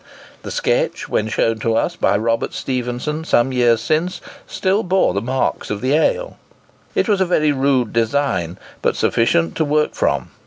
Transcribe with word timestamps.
The 0.41 0.49
sketch, 0.49 1.07
when 1.09 1.27
shown 1.27 1.59
to 1.59 1.75
us 1.75 1.95
by 1.95 2.17
Robert 2.17 2.55
Stephenson 2.55 3.23
some 3.23 3.53
years 3.53 3.81
since, 3.81 4.19
still 4.47 4.81
bore 4.81 5.13
the 5.13 5.21
marks 5.21 5.69
of 5.69 5.79
the 5.79 5.93
ale. 5.93 6.37
It 6.95 7.07
was 7.07 7.21
a 7.21 7.25
very 7.27 7.51
rude 7.51 7.93
design, 7.93 8.57
but 8.81 8.95
sufficient 8.95 9.55
to 9.57 9.63
work 9.63 9.93
from. 9.93 10.31